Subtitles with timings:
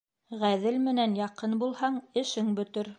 [0.43, 2.87] Ғәҙел менән яҡын булһаң, эшең бөтөр